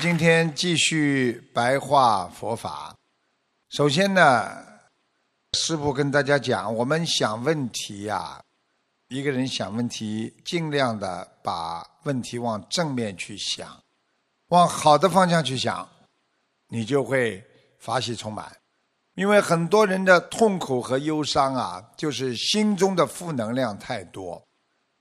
[0.00, 2.94] 今天继续白话佛法。
[3.68, 4.48] 首先呢，
[5.54, 8.40] 师父跟大家讲，我们想问题呀，
[9.08, 13.82] 一个人想问题，尽量的把问题往正面去想，
[14.50, 15.88] 往好的方向去想，
[16.68, 17.42] 你就会
[17.80, 18.56] 法喜充满。
[19.16, 24.40] 因为很多人的痛苦和忧伤啊，就是心中的负能量太多。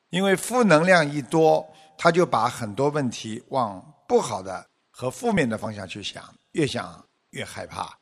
[0.09, 1.63] 因为负能量一多，
[1.99, 4.65] 他就把很多问题往不好的
[4.99, 7.95] 和负面的方向去想，越想越害怕，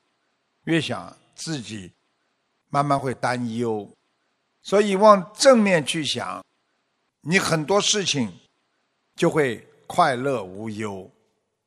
[0.63, 1.91] 越想自己
[2.69, 3.85] 慢慢会担忧。
[4.63, 6.41] 所以往正面去想，
[7.19, 8.31] 你很多事情
[9.17, 11.11] 就会快乐无忧，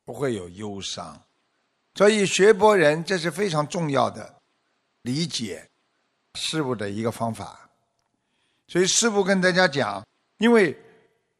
[0.06, 1.22] 不会有忧伤。
[1.94, 4.34] 所以学博人这是非常重要的
[5.02, 5.68] 理解
[6.36, 7.68] 事物的一个方法。
[8.66, 10.02] 所以师父跟大家讲。
[10.38, 10.80] 因为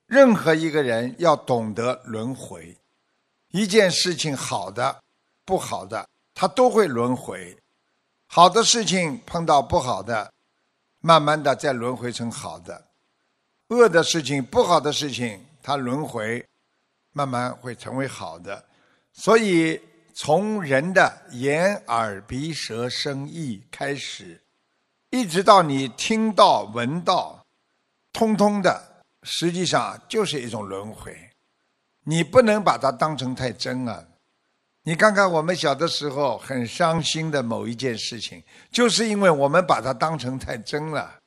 [0.09, 2.77] 任何一个人要懂得轮回，
[3.51, 5.03] 一件事情好的、
[5.45, 7.57] 不好的，它都会轮回。
[8.27, 10.33] 好的事情碰到不好的，
[11.01, 12.79] 慢慢的再轮回成好的；
[13.69, 16.47] 恶的事情、不好的事情，它轮回，
[17.13, 18.65] 慢慢会成为好的。
[19.13, 19.81] 所以，
[20.15, 24.43] 从人的眼、耳、鼻、舌、身、意开始，
[25.11, 27.47] 一直到你听到、闻到，
[28.13, 29.05] 通通的。
[29.25, 31.28] 实际上就是一种轮回，
[32.09, 34.03] 你不能把它当成太真啊！
[34.83, 38.43] 你看看我们小的时候很伤心的某一件事情，
[38.73, 41.19] 就是因为我们把它当成太真了，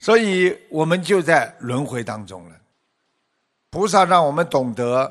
[0.00, 2.56] 所以我们就在轮回当中了。
[3.70, 5.10] 菩萨让我们懂得，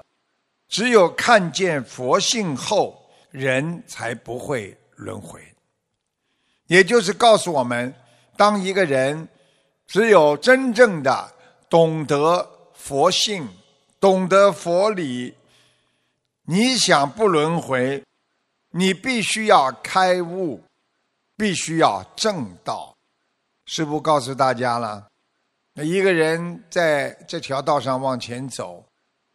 [0.67, 5.41] 只有看见佛性后，人才不会轮回。
[6.67, 7.91] 也就是告诉我们，
[8.37, 9.27] 当一个人
[9.87, 11.33] 只有真正的。
[11.67, 13.49] 懂得佛性，
[14.03, 15.33] 懂得佛理，
[16.41, 18.03] 你想不轮回，
[18.71, 20.61] 你必须要开悟，
[21.37, 22.93] 必须要正道。
[23.65, 25.07] 师父告诉大家了，
[25.75, 28.83] 那一个人在这条道上往前走，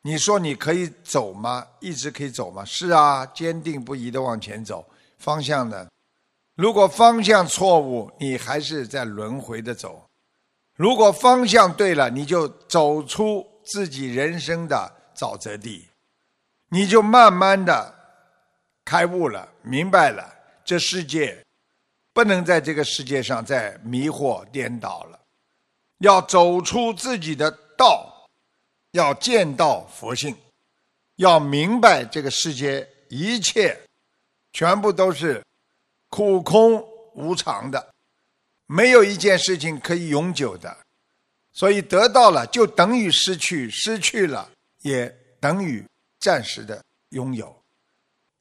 [0.03, 1.67] 你说你可以走吗？
[1.81, 2.63] 一直可以走吗？
[2.63, 4.87] 是啊，坚定不移的往前走。
[5.17, 5.89] 方向呢？
[6.57, 10.05] 如果方向错误，你还是在轮回的走。
[10.75, 15.87] 如果方向对了，你就走出自己人生的沼泽地，
[16.71, 17.95] 你就慢慢的
[18.85, 20.35] 开悟了，明白了，
[20.65, 21.45] 这世界
[22.15, 25.21] 不能在这个世界上再迷惑颠倒了，
[25.99, 28.27] 要走出自己的道，
[28.93, 30.35] 要见到佛性，
[31.17, 33.79] 要明白这个世界一切
[34.53, 35.45] 全部都是
[36.09, 36.83] 苦空
[37.15, 37.91] 无常的。
[38.67, 40.77] 没有一件事情可以永久的，
[41.59, 44.49] 所以得到了就等于失去，失去了
[44.83, 45.85] 也等于
[46.21, 47.53] 暂时的拥有。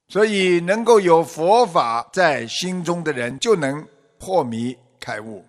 [0.07, 3.83] 所以能够有佛法在心中的人，就能
[4.19, 5.43] 破迷开悟。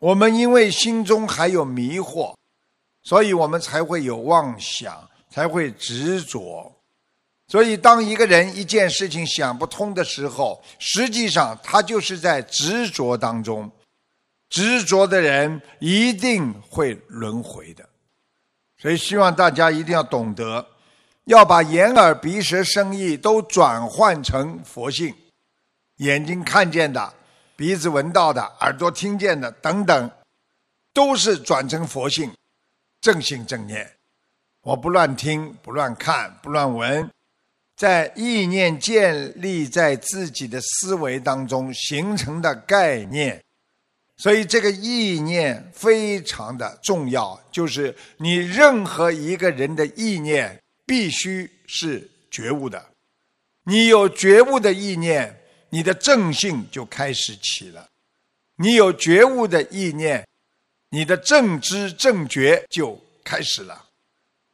[0.00, 2.34] 我们因为心中还有迷惑，
[3.04, 6.72] 所以我们才会有妄想，才会执着。
[7.46, 13.70] 所以，当一个人一件事情想不通的时候，实际上他就是在执着当中。
[14.48, 17.88] 执着的人一定会轮回的，
[18.78, 20.66] 所以希望大家一定要懂得，
[21.24, 25.14] 要把眼耳鼻舌身意都转换成佛性。
[25.96, 27.12] 眼睛看见的，
[27.56, 30.10] 鼻子闻到的，耳朵听见的等等，
[30.94, 32.32] 都是转成佛性，
[33.00, 33.96] 正性正念。
[34.62, 37.10] 我不乱听，不乱看，不乱闻，
[37.76, 43.42] 在意念建立在自己的思维当中形成的概念。
[44.18, 52.84] 所以这个意念非常的重要，就是你任何一个人的意念必须是觉悟的。
[53.64, 55.40] 你有觉悟的意念，
[55.70, 57.86] 你的正性就开始起了；
[58.56, 60.26] 你有觉悟的意念，
[60.90, 63.84] 你的正知正觉就开始了。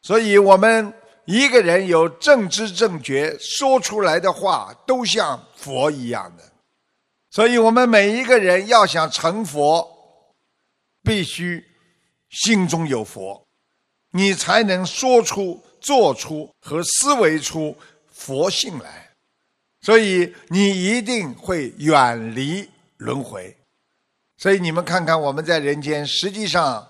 [0.02, 0.92] 所以，我们
[1.24, 6.44] 一个人有正知正觉，说出来的话都像佛一样的。
[7.34, 9.84] 所以我们每一个人要想成佛，
[11.02, 11.66] 必须
[12.30, 13.44] 心中有佛，
[14.12, 17.76] 你才能说出、做出和思维出
[18.12, 19.10] 佛性来。
[19.80, 23.56] 所以你一定会远离轮回。
[24.36, 26.88] 所以你们看看我们在人间，实际上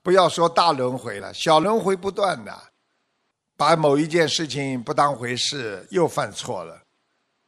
[0.00, 2.56] 不要说大轮回了，小轮回不断的，
[3.56, 6.81] 把某一件事情不当回事，又犯错了。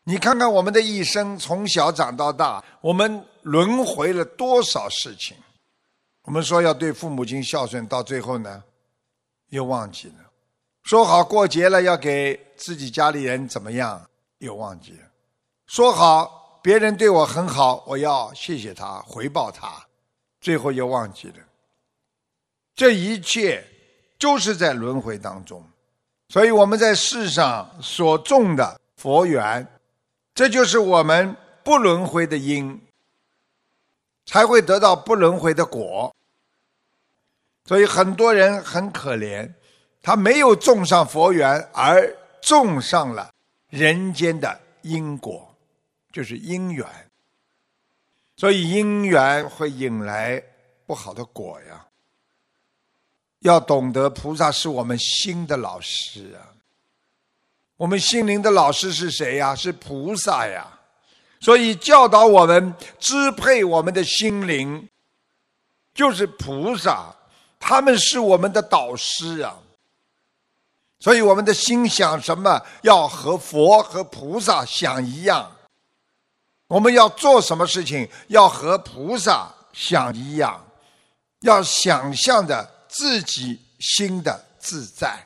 [0.05, 5.35] 你看看我们的一生，从小长到大，我们轮回了多少事情？
[6.23, 8.63] 我们说要对父母亲孝顺，到最后呢，
[9.49, 10.25] 又忘记了；
[10.83, 14.07] 说好过节了要给自己家里人怎么样，
[14.39, 15.07] 又忘记了；
[15.67, 19.83] 说好别人对我很好，我要谢谢他，回报他，
[20.41, 21.37] 最后又忘记了。
[22.75, 23.65] 这一切
[24.19, 25.63] 就是在轮回当中，
[26.29, 29.67] 所以我们在世上所种的佛缘，
[30.35, 32.81] 这就是我们不轮回的因，
[34.27, 36.15] 才会得到不轮回的果。
[37.67, 39.53] 所以很多人很可怜。
[40.03, 43.33] 他没有种上佛缘，而种上了
[43.71, 45.57] 人间的因果，
[46.13, 46.87] 就是因缘。
[48.37, 50.43] 所以因缘会引来
[50.85, 51.87] 不好的果呀。
[53.39, 56.53] 要懂得菩萨是我们心的老师啊，
[57.77, 59.55] 我们心灵的老师是谁呀？
[59.55, 60.67] 是菩萨呀。
[61.41, 64.89] 所以教导我们、支配我们的心灵，
[65.93, 67.15] 就是菩萨，
[67.59, 69.59] 他们是我们的导师啊。
[71.01, 75.51] 所以我们的心想什么，要和佛和菩萨想一样；
[76.69, 80.65] 我们要做什么事情，要和菩萨想一样，
[81.41, 85.19] 要想象着自己心的自在。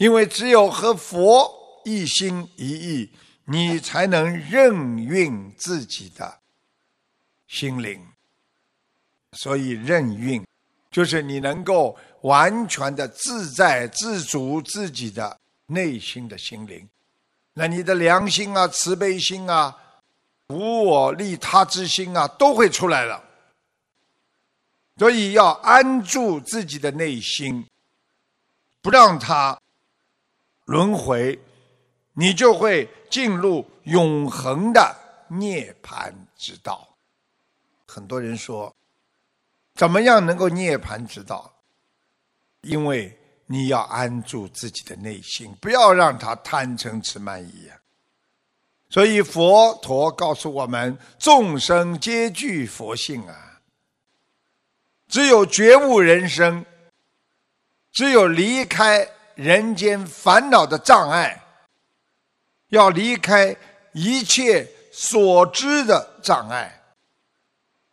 [0.00, 3.12] 因为只有和佛一心一意，
[3.44, 6.38] 你才能任运自己的
[7.46, 8.04] 心灵。
[9.32, 10.44] 所以任运，
[10.90, 11.96] 就是你能够。
[12.22, 15.38] 完全的自在自主自己的
[15.68, 16.86] 内心的心灵，
[17.54, 19.74] 那你的良心啊、慈悲心啊、
[20.48, 23.24] 无我利他之心啊，都会出来了。
[24.98, 27.66] 所以要安住自己的内心，
[28.82, 29.58] 不让它
[30.70, 31.36] 轮回，
[32.12, 34.96] 你就会进入永恒的
[35.26, 36.88] 涅槃之道。
[37.88, 38.72] 很多人说，
[39.74, 41.52] 怎么样能够涅槃之道？
[42.60, 47.68] 因为你要安住自己的内心，不要让他贪嗔痴慢疑。
[48.88, 53.60] 所以佛陀告诉我们：众生皆具佛性啊。
[55.08, 56.64] 只有觉悟人生，
[57.90, 59.08] 只有离开
[59.42, 61.42] 人间烦恼的障碍，
[62.68, 63.56] 要离开
[63.92, 66.82] 一切所知的障碍，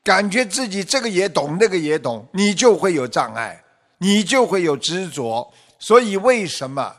[0.03, 3.63] 感觉自己这个也懂，那个也懂，你就会有障碍。
[3.99, 6.95] 你就会有执着，所以为什么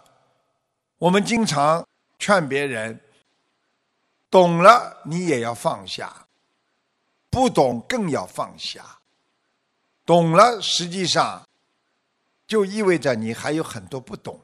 [0.98, 1.86] 我们经常
[2.18, 3.00] 劝别人，
[4.28, 6.26] 懂了你也要放下，
[7.30, 8.84] 不懂更要放下。
[10.04, 11.47] 懂了，实际上
[12.48, 14.40] 就意味着你还有很多不懂；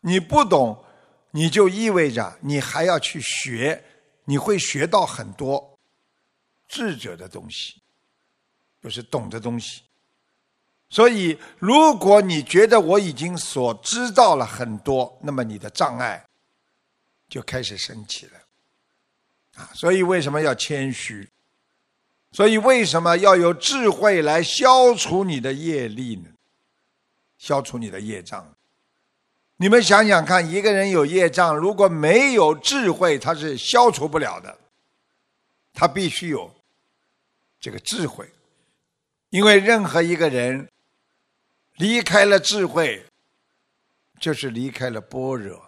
[0.00, 0.82] 你不懂，
[1.30, 3.84] 你就意味着你还要去学，
[4.24, 5.78] 你会学到很多
[6.66, 7.80] 智者的东西，
[8.82, 9.82] 就是懂的东西。
[10.88, 16.24] 所以，如果你觉得我已经所知道了很多，那么你的障碍
[17.28, 18.32] 就开始升起了。
[19.56, 21.28] 啊，所以为什么要谦虚？
[22.32, 26.30] 所以为什么要有智慧来消除你的业力呢？
[27.38, 28.54] 消除你的业障。
[29.56, 34.58] 你们想想看，一个人有业障，如果没有智慧，他是消除不了的。
[35.72, 36.50] 他必须有
[37.60, 38.28] 这个智慧，
[39.30, 40.68] 因为任何一个人。
[41.78, 43.04] 离开了智慧，
[44.18, 45.62] 就是离开了般若。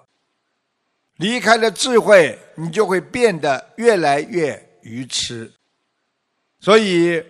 [1.16, 5.52] 离开了智慧，你就会变得越来越愚痴。
[6.60, 7.22] 所以，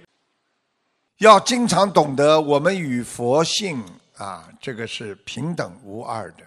[1.16, 3.84] 要经常懂得，我们与佛性
[4.18, 6.44] 啊，这个是平等无二的。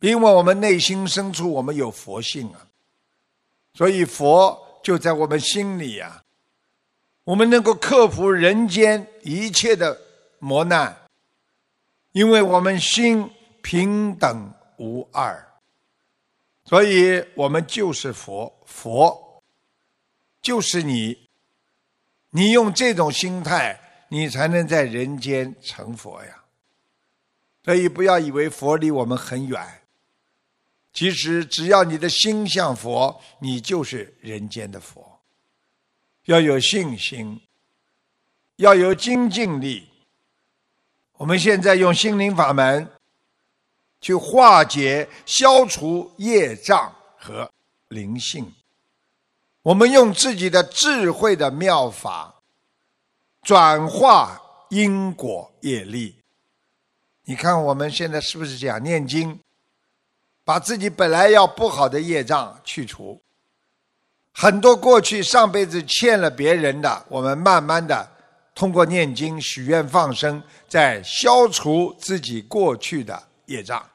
[0.00, 2.66] 因为我们内心深处，我们有佛性啊，
[3.74, 6.22] 所以佛就在我们心里呀。
[7.24, 9.98] 我们能够克服人间一切的
[10.38, 10.96] 磨难。
[12.12, 13.30] 因为我们心
[13.62, 15.46] 平等无二，
[16.64, 19.42] 所以我们就是佛，佛
[20.40, 21.28] 就是你。
[22.30, 26.44] 你用这种心态，你才能在人间成佛呀。
[27.68, 29.62] 所以不要以为佛离我们很远，
[30.94, 35.20] 其实只要你的心向佛，你就是人间的佛。
[36.24, 37.38] 要有信心，
[38.56, 39.86] 要有精进力。
[41.18, 42.90] 我们现在用心灵法门
[44.00, 47.52] 去化解、消除业障和
[47.88, 48.50] 灵性。
[49.60, 52.34] 我们用自己的智慧的妙法
[53.42, 56.17] 转化因果业力。
[57.28, 59.38] 你看我们现在是不是这样念经，
[60.44, 63.20] 把自己本来要不好的业障去除？
[64.32, 68.08] 很多过去上辈子欠了别人的，我们慢慢的。
[68.54, 73.86] 通过念经、许愿、放生，在消除自己过去的业障。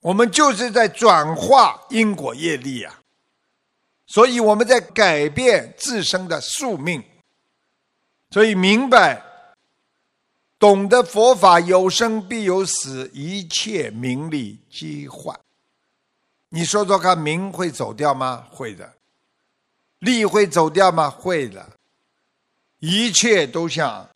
[0.00, 3.00] 我们就是在转化因果业力啊，
[4.06, 7.04] 所以我们在改变自身的宿命。
[8.30, 9.22] 所以明白，
[10.64, 15.38] 懂得佛法有生必有死，一切名利皆幻。
[16.48, 18.46] 你说说看，名会走掉吗？
[18.50, 18.94] 会的。
[19.98, 21.10] 利会走掉吗？
[21.10, 21.72] 会的。
[22.78, 24.08] 一切都像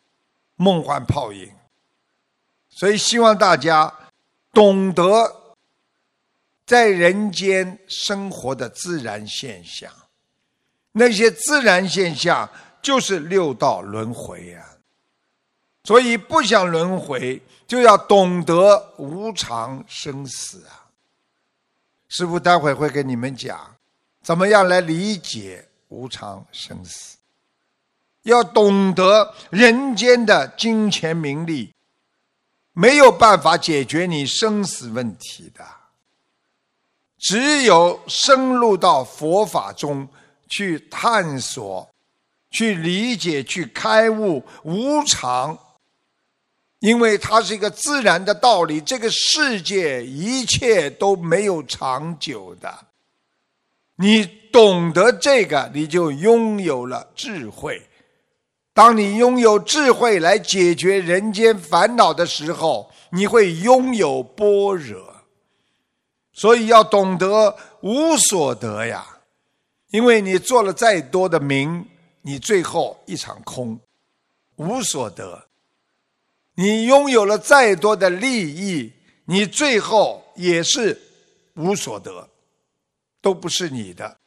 [0.56, 1.52] 梦幻泡影，
[2.70, 3.92] 所以希望大家
[4.54, 5.54] 懂得
[6.64, 9.92] 在人间生活的自然现象。
[10.92, 12.48] 那些自然现象
[12.80, 14.77] 就是六道轮回呀。
[15.88, 20.84] 所以不想轮回，就要懂得无常生死啊。
[22.08, 23.74] 师父待会会跟你们讲，
[24.22, 27.16] 怎么样来理解无常生死。
[28.24, 31.72] 要懂得人间的金钱名利
[32.74, 35.64] 没有办法解决你生死问题的，
[37.16, 40.06] 只有深入到佛法中
[40.50, 41.88] 去探索、
[42.50, 45.58] 去理解、去开悟无常，
[46.80, 48.80] 因为它是一个自然的道理。
[48.80, 52.86] 这个世界一切都没有长久的，
[53.96, 57.82] 你懂得这个，你就拥有了智慧。
[58.72, 65.16] 当你拥有智慧来解决人间烦恼的时候，你会拥有般若。
[66.32, 69.04] 所以要懂得无所得呀，
[69.90, 71.84] 因为你做了再多的名，
[72.22, 73.80] 你最后一场空，
[74.54, 75.47] 无所得。
[76.60, 78.92] 你拥有了再多的利益，
[79.26, 81.00] 你最后也是
[81.54, 82.28] 无所得，
[83.20, 84.18] 都不是你的，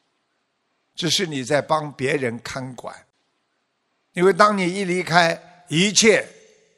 [0.96, 2.96] 只是你在帮别人看管。
[4.14, 6.26] 因为当你一离开，一切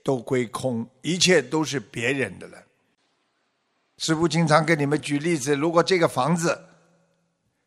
[0.03, 2.57] 都归空，一切都是别人的了。
[3.99, 6.59] 师父经常给你们举例子：如果这个房子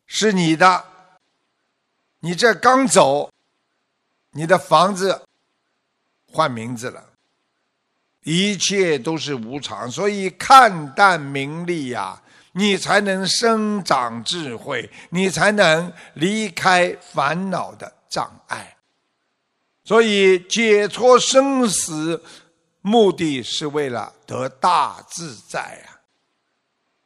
[0.05, 0.83] 是你的，
[2.19, 3.31] 你这刚走，
[4.31, 5.21] 你的房子
[6.29, 7.06] 换名字了，
[8.29, 18.75] 一切都是无常，所以看淡名利呀，你才能生长智慧，你才能离开烦恼的障碍。
[19.85, 22.21] 所以解脱生死，
[22.81, 25.95] 目的是为了得大自在啊！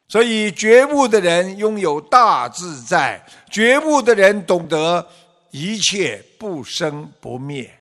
[0.08, 5.08] 所以觉悟的人拥有大自在，觉悟的人懂得
[5.51, 7.72] 一切不生不灭，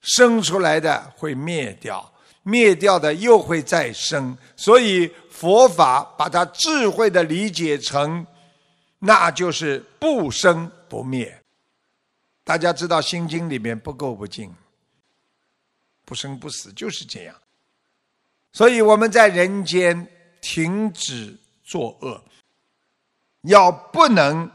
[0.00, 2.12] 生出来的会灭掉，
[2.48, 4.36] 灭掉的又会再生。
[4.56, 8.26] 所以佛法把它智慧的理解成，
[8.98, 11.38] 那就是不生不灭。
[12.44, 14.50] 大家知道《心经》里面不垢不净，
[16.06, 17.36] 不生不死就是这样。
[18.54, 20.08] 所以我们在人间
[20.40, 22.24] 停止作恶，
[23.42, 24.50] 要不能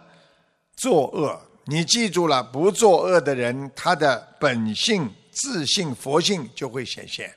[0.75, 1.39] 作恶。
[1.65, 7.33] 你记住了，不作恶的人，他的本性、自信、佛性就会显现。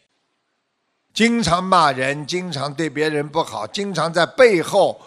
[1.17, 5.01] 经常骂人，经常对别人不好，经常在背后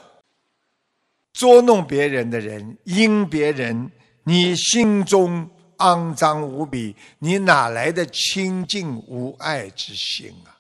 [1.32, 3.92] 捉弄别人的人，因别人。
[4.24, 10.58] 你心中肮脏无比，你哪来的清净无爱之心啊？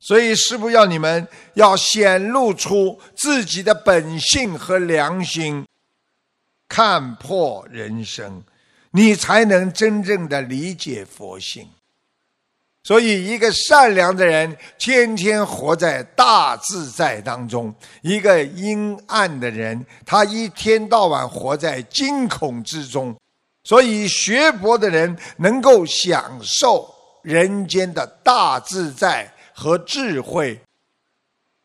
[0.00, 5.66] 所以师父要你们要显露出自己的本性和良心，
[6.68, 8.42] 看破人生，
[8.90, 11.68] 你才能真正的理解佛性。
[12.86, 17.68] 所以，一个善良的人天天活在大自在当中；
[18.00, 23.12] 一个阴暗的人，他一天到晚活在惊恐之中。
[23.64, 26.88] 所以，学佛的人能够享受
[27.22, 30.60] 人间的大自在和智慧，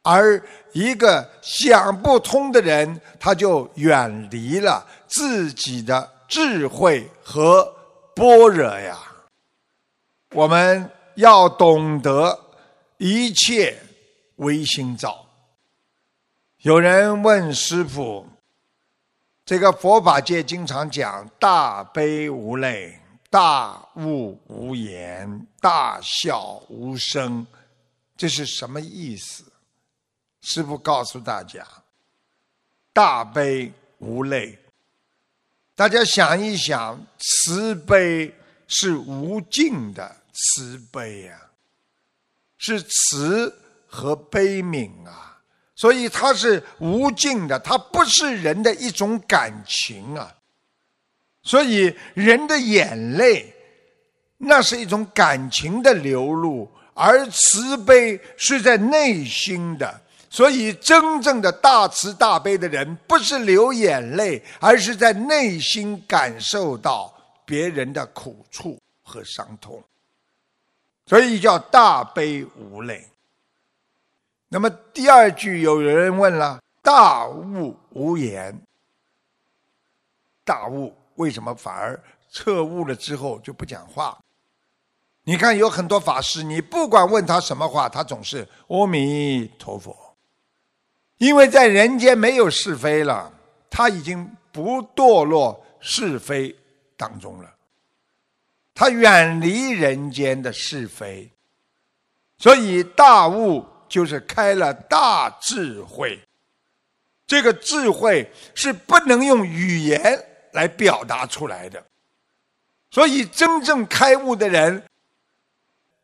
[0.01, 7.71] 而一个想不通的人，他就远离了自己的智慧和
[8.15, 8.97] 般若呀。
[10.33, 10.89] 我们。
[11.15, 12.39] 要懂得
[12.97, 13.77] 一切
[14.37, 15.27] 唯心造。
[16.59, 18.27] 有人问师傅
[19.45, 22.99] ：“这个佛法界经常讲大悲无泪、
[23.29, 27.45] 大悟无言、大笑无声，
[28.15, 29.43] 这是什么意思？”
[30.41, 31.67] 师傅告诉大家
[32.93, 34.57] ：“大悲无泪。
[35.75, 38.33] 大家想一想，慈悲
[38.67, 41.39] 是无尽的。”慈悲呀，
[42.57, 43.53] 是慈
[43.87, 45.39] 和悲悯啊，
[45.75, 50.35] 所以它是无尽的，它不是人的一种感情啊。
[51.43, 53.53] 所以人的眼泪，
[54.37, 60.01] 那是一种感情的流露，而慈悲是在内心的。
[60.29, 69.83] 所以，真正的大慈大悲的人，不是流眼泪，而是在内心感受到别人的苦处和伤痛。
[71.11, 73.05] 所以叫大悲无泪。
[74.47, 78.57] 那么第二句，有人问了：大悟无言。
[80.45, 82.01] 大悟为什么反而
[82.31, 84.17] 彻悟了之后就不讲话？
[85.23, 90.15] 你看，有很多法师，你不管问他什么话，他总是阿弥陀佛。
[91.17, 93.29] 因为在人间没有是非了，
[93.69, 96.57] 他已经不堕落是非
[96.95, 97.53] 当中了，
[98.81, 101.31] 他远离人间的是非，
[102.39, 106.19] 所以大悟就是开了大智慧。
[107.27, 110.01] 这个智慧是不能用语言
[110.53, 111.85] 来表达出来的，
[112.89, 114.83] 所以真正开悟的人，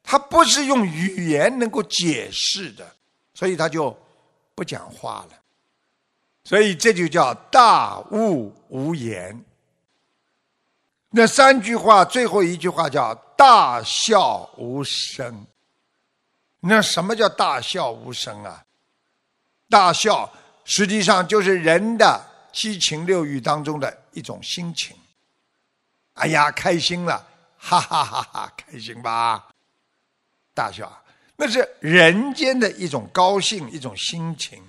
[0.04, 2.88] 他不是用语言能够解释的，
[3.34, 3.98] 所以他就。
[4.54, 5.38] 不讲话了，
[6.44, 9.44] 所以这就叫大悟无言。
[11.10, 15.48] 那三句话，最后一句话叫大笑无声。
[16.60, 18.64] 那什么叫大笑无声啊？
[19.70, 20.32] 大笑
[20.66, 24.96] 实际上就是人的七情六欲当中的一种心情。
[26.14, 27.26] 哎呀，开心了，
[27.58, 29.48] 哈哈哈哈，开心吧？
[30.54, 30.92] 大笑。
[31.36, 34.62] 那是人间的一种高兴，一种心情。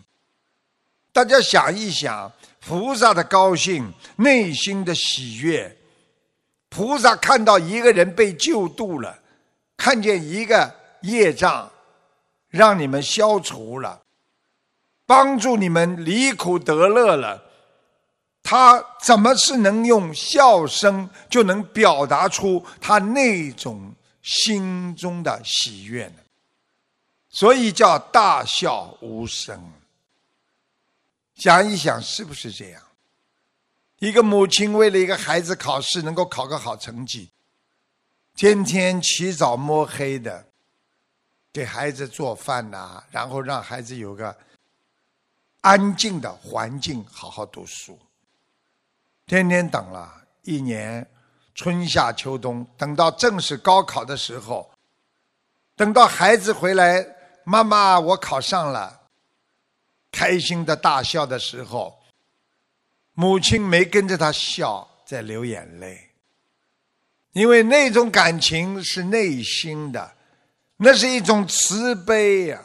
[1.12, 2.30] 大家想一想，
[2.60, 5.77] 菩萨的高兴，内心的喜悦。
[6.68, 9.18] 菩萨看到一个人被救度了，
[9.76, 11.70] 看见一个业障
[12.48, 14.00] 让你们消除了，
[15.06, 17.42] 帮助你们离苦得乐了，
[18.42, 26.16] 他怎么是能用笑声就能表达出他那种心中的喜悦呢？
[27.30, 29.72] 所以叫大笑无声。
[31.36, 32.82] 想一想，是不是这样？
[33.98, 37.30] 一个母亲为了一个孩子考试能够考个好成绩，
[38.36, 40.46] 天天起早摸黑的
[41.52, 44.36] 给孩子做饭呐，然后让孩子有个
[45.62, 47.98] 安静的环境好好读书。
[49.26, 51.04] 天天等了一年，
[51.54, 54.70] 春夏秋冬，等到正式高考的时候，
[55.74, 57.04] 等到孩子回来。
[57.44, 59.00] 妈妈，我考上了，
[60.12, 61.97] 开心的大笑的时候，
[63.20, 66.10] 母亲没跟着他笑，在流眼泪，
[67.32, 70.12] 因为那种感情是内心的，
[70.76, 72.64] 那是一种慈悲呀。